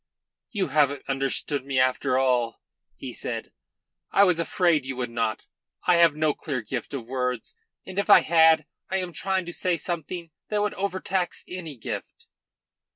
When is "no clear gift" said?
6.15-6.95